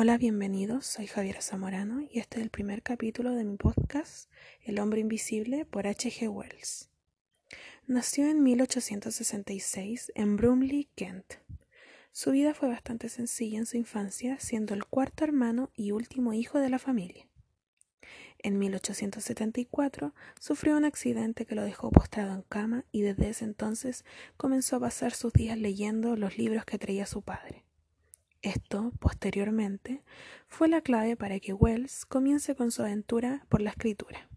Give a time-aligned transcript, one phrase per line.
[0.00, 0.86] Hola, bienvenidos.
[0.86, 4.30] Soy Javiera Zamorano y este es el primer capítulo de mi podcast
[4.62, 6.28] El hombre invisible por H.G.
[6.28, 6.88] Wells.
[7.88, 11.34] Nació en 1866 en Brumley, Kent.
[12.12, 16.60] Su vida fue bastante sencilla en su infancia, siendo el cuarto hermano y último hijo
[16.60, 17.26] de la familia.
[18.38, 24.04] En 1874 sufrió un accidente que lo dejó postrado en cama y desde ese entonces
[24.36, 27.64] comenzó a pasar sus días leyendo los libros que traía su padre.
[28.42, 30.04] Esto, posteriormente,
[30.46, 34.28] fue la clave para que Wells comience con su aventura por la escritura.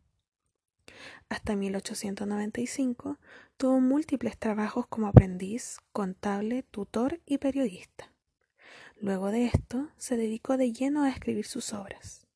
[1.29, 3.19] Hasta 1895
[3.57, 8.11] tuvo múltiples trabajos como aprendiz, contable, tutor y periodista.
[8.99, 12.27] Luego de esto, se dedicó de lleno a escribir sus obras.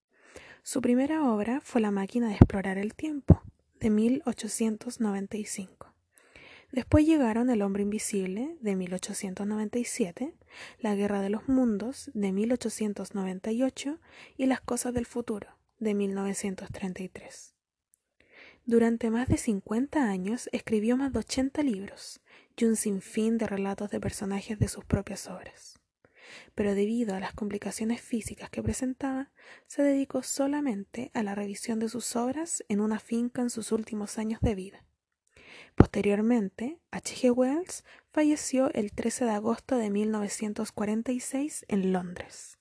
[0.63, 3.41] Su primera obra fue La máquina de explorar el tiempo,
[3.79, 5.94] de 1895.
[6.75, 10.33] Después llegaron El hombre invisible de 1897,
[10.81, 14.01] La guerra de los mundos de 1898
[14.35, 15.47] y Las cosas del futuro
[15.79, 17.55] de 1933.
[18.65, 22.19] Durante más de 50 años escribió más de 80 libros
[22.57, 25.79] y un sinfín de relatos de personajes de sus propias obras.
[26.55, 29.31] Pero debido a las complicaciones físicas que presentaba,
[29.65, 34.17] se dedicó solamente a la revisión de sus obras en una finca en sus últimos
[34.17, 34.85] años de vida.
[35.75, 37.15] Posteriormente, H.
[37.15, 37.31] G.
[37.31, 42.57] Wells falleció el 13 de agosto de 1946 en Londres.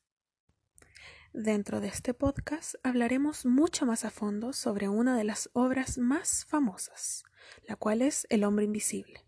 [1.33, 6.45] Dentro de este podcast hablaremos mucho más a fondo sobre una de las obras más
[6.45, 7.25] famosas,
[7.67, 9.25] la cual es El hombre invisible,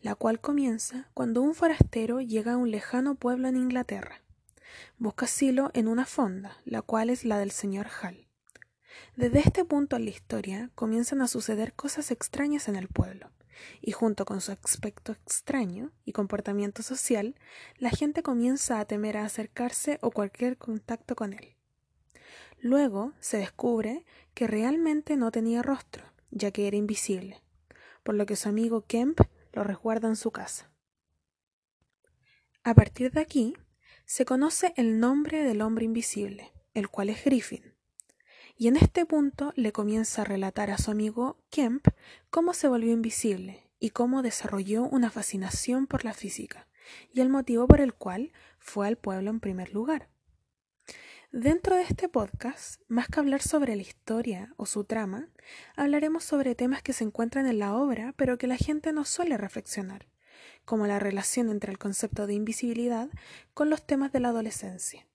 [0.00, 4.22] la cual comienza cuando un forastero llega a un lejano pueblo en Inglaterra.
[4.96, 8.27] Busca asilo en una fonda, la cual es la del señor Hall.
[9.16, 13.30] Desde este punto en la historia comienzan a suceder cosas extrañas en el pueblo,
[13.80, 17.34] y junto con su aspecto extraño y comportamiento social,
[17.76, 21.56] la gente comienza a temer a acercarse o cualquier contacto con él.
[22.60, 27.42] Luego se descubre que realmente no tenía rostro, ya que era invisible,
[28.02, 29.20] por lo que su amigo Kemp
[29.52, 30.70] lo resguarda en su casa.
[32.64, 33.56] A partir de aquí,
[34.04, 37.74] se conoce el nombre del hombre invisible, el cual es Griffin,
[38.58, 41.86] y en este punto le comienza a relatar a su amigo Kemp
[42.28, 46.66] cómo se volvió invisible y cómo desarrolló una fascinación por la física,
[47.12, 50.08] y el motivo por el cual fue al pueblo en primer lugar.
[51.30, 55.28] Dentro de este podcast, más que hablar sobre la historia o su trama,
[55.76, 59.36] hablaremos sobre temas que se encuentran en la obra pero que la gente no suele
[59.36, 60.08] reflexionar,
[60.64, 63.08] como la relación entre el concepto de invisibilidad
[63.54, 65.07] con los temas de la adolescencia.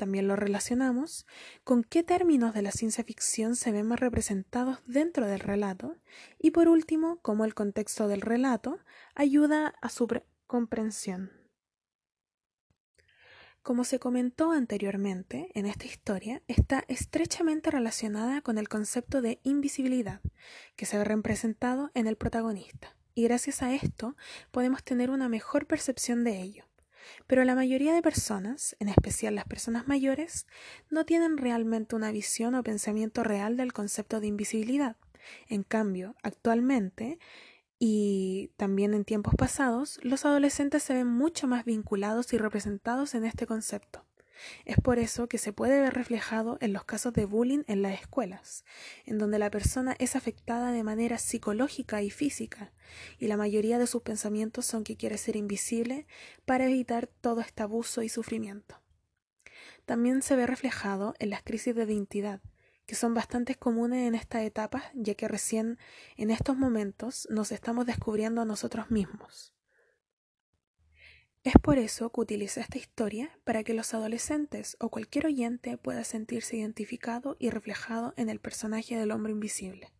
[0.00, 1.26] También lo relacionamos
[1.62, 5.98] con qué términos de la ciencia ficción se ven más representados dentro del relato
[6.38, 8.78] y por último, cómo el contexto del relato
[9.14, 10.08] ayuda a su
[10.46, 11.32] comprensión.
[13.60, 20.22] Como se comentó anteriormente, en esta historia está estrechamente relacionada con el concepto de invisibilidad
[20.76, 24.16] que se ve representado en el protagonista, y gracias a esto
[24.50, 26.69] podemos tener una mejor percepción de ello.
[27.26, 30.46] Pero la mayoría de personas, en especial las personas mayores,
[30.90, 34.96] no tienen realmente una visión o pensamiento real del concepto de invisibilidad.
[35.48, 37.18] En cambio, actualmente
[37.78, 43.24] y también en tiempos pasados, los adolescentes se ven mucho más vinculados y representados en
[43.24, 44.04] este concepto.
[44.64, 48.00] Es por eso que se puede ver reflejado en los casos de bullying en las
[48.00, 48.64] escuelas,
[49.04, 52.72] en donde la persona es afectada de manera psicológica y física,
[53.18, 56.06] y la mayoría de sus pensamientos son que quiere ser invisible
[56.44, 58.80] para evitar todo este abuso y sufrimiento.
[59.84, 62.40] También se ve reflejado en las crisis de identidad,
[62.86, 65.78] que son bastante comunes en esta etapa, ya que recién
[66.16, 69.54] en estos momentos nos estamos descubriendo a nosotros mismos.
[71.42, 76.04] Es por eso que utilizo esta historia para que los adolescentes o cualquier oyente pueda
[76.04, 79.90] sentirse identificado y reflejado en el personaje del hombre invisible.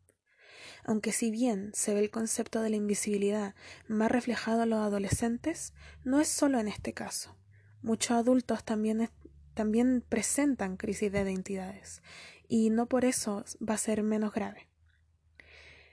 [0.84, 3.54] Aunque si bien se ve el concepto de la invisibilidad
[3.88, 5.72] más reflejado en los adolescentes,
[6.04, 7.38] no es solo en este caso.
[7.80, 9.08] Muchos adultos también,
[9.54, 12.02] también presentan crisis de identidades
[12.48, 14.69] y no por eso va a ser menos grave.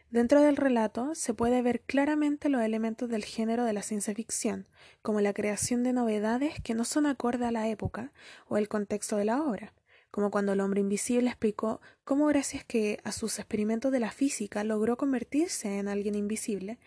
[0.10, 4.66] Dentro del relato se puede ver claramente los elementos del género de la ciencia ficción,
[5.02, 8.14] como la creación de novedades que no son acorde a la época
[8.48, 9.74] o el contexto de la obra,
[10.10, 14.64] como cuando el hombre invisible explicó cómo gracias que a sus experimentos de la física
[14.64, 16.80] logró convertirse en alguien invisible,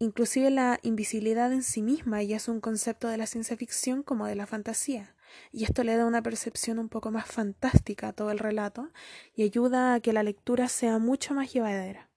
[0.00, 4.26] inclusive la invisibilidad en sí misma ya es un concepto de la ciencia ficción como
[4.26, 5.14] de la fantasía,
[5.50, 8.90] y esto le da una percepción un poco más fantástica a todo el relato
[9.34, 12.10] y ayuda a que la lectura sea mucho más llevadera.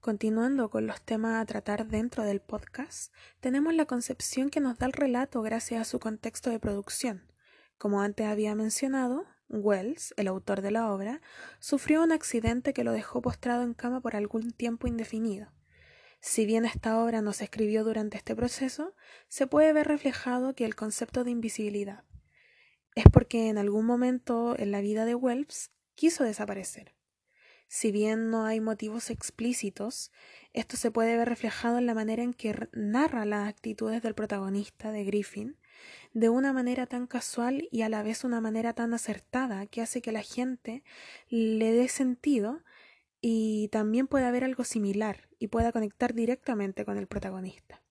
[0.00, 3.10] Continuando con los temas a tratar dentro del podcast,
[3.40, 7.32] tenemos la concepción que nos da el relato gracias a su contexto de producción.
[7.78, 11.22] Como antes había mencionado, Wells, el autor de la obra,
[11.58, 15.48] sufrió un accidente que lo dejó postrado en cama por algún tiempo indefinido.
[16.26, 18.94] Si bien esta obra no se escribió durante este proceso,
[19.28, 22.02] se puede ver reflejado que el concepto de invisibilidad
[22.94, 26.94] es porque en algún momento en la vida de Wells quiso desaparecer.
[27.68, 30.12] Si bien no hay motivos explícitos,
[30.54, 34.92] esto se puede ver reflejado en la manera en que narra las actitudes del protagonista
[34.92, 35.58] de Griffin
[36.14, 40.00] de una manera tan casual y a la vez una manera tan acertada que hace
[40.00, 40.84] que la gente
[41.28, 42.62] le dé sentido
[43.26, 47.82] y también pueda haber algo similar y pueda conectar directamente con el protagonista.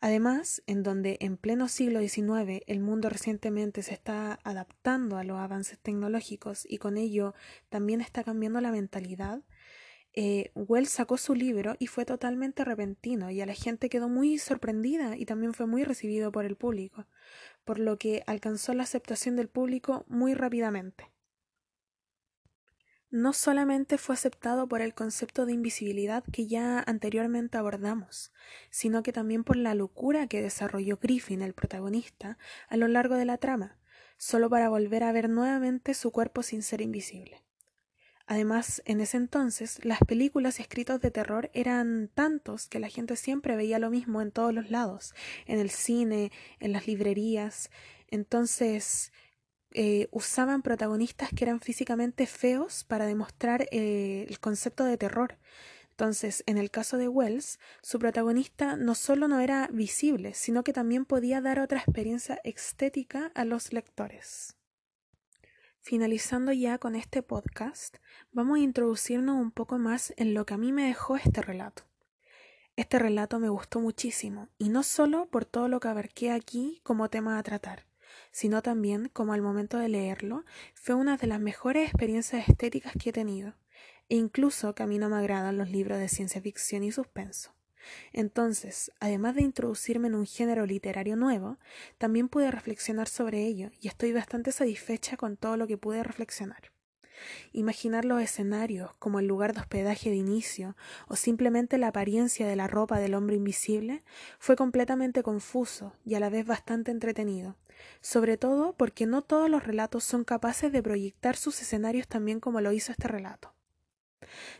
[0.00, 5.38] Además, en donde en pleno siglo XIX el mundo recientemente se está adaptando a los
[5.38, 7.34] avances tecnológicos y con ello
[7.68, 9.42] también está cambiando la mentalidad,
[10.12, 14.38] eh, Wells sacó su libro y fue totalmente repentino y a la gente quedó muy
[14.38, 17.08] sorprendida y también fue muy recibido por el público,
[17.64, 21.10] por lo que alcanzó la aceptación del público muy rápidamente
[23.10, 28.32] no solamente fue aceptado por el concepto de invisibilidad que ya anteriormente abordamos,
[28.70, 32.38] sino que también por la locura que desarrolló Griffin, el protagonista,
[32.68, 33.78] a lo largo de la trama,
[34.18, 37.42] solo para volver a ver nuevamente su cuerpo sin ser invisible.
[38.26, 43.16] Además, en ese entonces, las películas y escritos de terror eran tantos que la gente
[43.16, 45.14] siempre veía lo mismo en todos los lados,
[45.46, 46.30] en el cine,
[46.60, 47.70] en las librerías.
[48.08, 49.12] Entonces,
[49.72, 55.38] eh, usaban protagonistas que eran físicamente feos para demostrar eh, el concepto de terror.
[55.90, 60.72] Entonces, en el caso de Wells, su protagonista no solo no era visible, sino que
[60.72, 64.56] también podía dar otra experiencia estética a los lectores.
[65.80, 67.96] Finalizando ya con este podcast,
[68.30, 71.82] vamos a introducirnos un poco más en lo que a mí me dejó este relato.
[72.76, 77.10] Este relato me gustó muchísimo, y no solo por todo lo que abarqué aquí como
[77.10, 77.87] tema a tratar,
[78.30, 80.44] sino también como al momento de leerlo
[80.74, 83.54] fue una de las mejores experiencias estéticas que he tenido,
[84.08, 87.54] e incluso que a mí no me agradan los libros de ciencia ficción y suspenso.
[88.12, 91.58] Entonces, además de introducirme en un género literario nuevo,
[91.98, 96.77] también pude reflexionar sobre ello y estoy bastante satisfecha con todo lo que pude reflexionar.
[97.52, 100.76] Imaginar los escenarios como el lugar de hospedaje de inicio
[101.06, 104.02] o simplemente la apariencia de la ropa del hombre invisible
[104.38, 107.56] fue completamente confuso y a la vez bastante entretenido,
[108.00, 112.60] sobre todo porque no todos los relatos son capaces de proyectar sus escenarios también como
[112.60, 113.54] lo hizo este relato.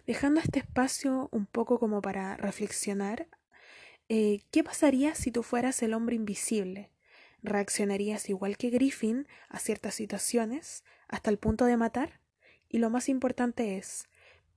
[0.06, 3.28] Dejando este espacio un poco como para reflexionar,
[4.08, 6.90] eh, ¿qué pasaría si tú fueras el hombre invisible?
[7.42, 12.20] ¿Reaccionarías igual que Griffin a ciertas situaciones hasta el punto de matar?
[12.68, 14.08] Y lo más importante es,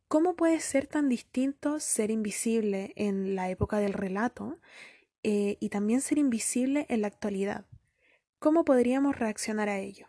[0.08, 4.60] ¿cómo puede ser tan distinto ser invisible en la época del relato
[5.24, 7.66] eh, y también ser invisible en la actualidad?
[8.40, 10.08] ¿Cómo podríamos reaccionar a ello?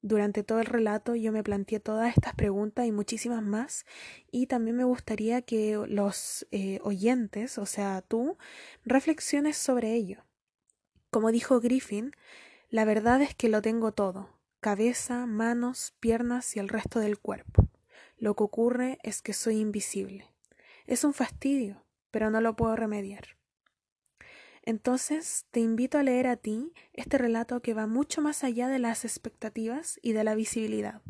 [0.00, 3.84] Durante todo el relato yo me planteé todas estas preguntas y muchísimas más
[4.30, 8.38] y también me gustaría que los eh, oyentes, o sea tú,
[8.84, 10.24] reflexiones sobre ello.
[11.10, 12.12] Como dijo Griffin,
[12.70, 17.68] la verdad es que lo tengo todo, cabeza, manos, piernas y el resto del cuerpo.
[18.16, 20.26] Lo que ocurre es que soy invisible.
[20.86, 23.36] Es un fastidio, pero no lo puedo remediar.
[24.62, 28.78] Entonces te invito a leer a ti este relato que va mucho más allá de
[28.78, 31.00] las expectativas y de la visibilidad.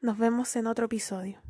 [0.00, 1.40] Nos vemos en otro episodio.